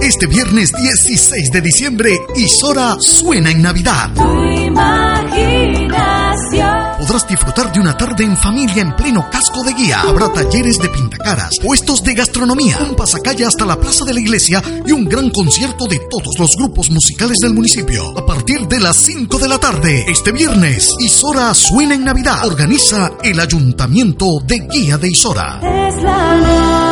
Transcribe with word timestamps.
Este 0.00 0.26
viernes 0.26 0.72
16 0.72 1.52
de 1.52 1.60
diciembre, 1.60 2.18
Isora 2.36 2.96
suena 2.98 3.50
en 3.50 3.62
Navidad. 3.62 4.10
Podrás 6.98 7.28
disfrutar 7.28 7.72
de 7.72 7.80
una 7.80 7.96
tarde 7.96 8.24
en 8.24 8.36
familia 8.36 8.82
en 8.82 8.94
pleno 8.96 9.28
casco 9.30 9.62
de 9.62 9.72
guía. 9.74 10.00
Habrá 10.00 10.32
talleres 10.32 10.78
de 10.78 10.88
pintacaras, 10.88 11.50
puestos 11.62 12.02
de 12.02 12.14
gastronomía, 12.14 12.78
un 12.88 12.96
pasacalle 12.96 13.44
hasta 13.44 13.64
la 13.64 13.78
plaza 13.78 14.04
de 14.04 14.14
la 14.14 14.20
iglesia 14.20 14.62
y 14.86 14.92
un 14.92 15.04
gran 15.04 15.30
concierto 15.30 15.86
de 15.86 16.00
todos 16.10 16.38
los 16.38 16.56
grupos 16.56 16.90
musicales 16.90 17.38
del 17.38 17.54
municipio. 17.54 18.16
A 18.16 18.24
partir 18.24 18.66
de 18.66 18.80
las 18.80 18.96
5 18.96 19.38
de 19.38 19.48
la 19.48 19.58
tarde, 19.58 20.04
este 20.08 20.32
viernes, 20.32 20.92
Isora 21.00 21.54
suena 21.54 21.94
en 21.94 22.04
Navidad. 22.04 22.46
Organiza 22.46 23.12
el 23.22 23.38
Ayuntamiento 23.38 24.40
de 24.44 24.58
Guía 24.70 24.98
de 24.98 25.08
Isora. 25.08 25.60
Es 25.62 26.02
la 26.02 26.91